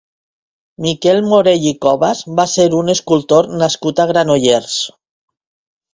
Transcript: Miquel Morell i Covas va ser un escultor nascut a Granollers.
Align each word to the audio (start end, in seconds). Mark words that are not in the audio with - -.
Miquel 0.85 1.19
Morell 1.33 1.67
i 1.73 1.73
Covas 1.85 2.23
va 2.39 2.47
ser 2.55 2.67
un 2.79 2.89
escultor 2.95 3.53
nascut 3.65 4.03
a 4.05 4.11
Granollers. 4.13 4.79